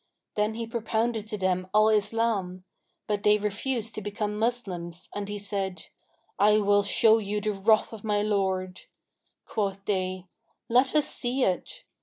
[0.33, 2.63] Then he propounded to them Al Islam;
[3.05, 5.89] but they refused to become Moslems and he said,
[6.39, 8.81] 'I will show you the wroth of my Lord.'
[9.45, 10.25] Quoth they,
[10.69, 11.83] 'Let us see it!'